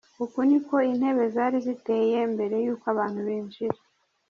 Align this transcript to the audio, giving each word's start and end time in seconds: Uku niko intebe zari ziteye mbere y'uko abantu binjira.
Uku 0.23 0.37
niko 0.47 0.75
intebe 0.91 1.23
zari 1.35 1.57
ziteye 1.65 2.19
mbere 2.33 2.55
y'uko 2.65 2.85
abantu 2.93 3.19
binjira. 3.27 3.77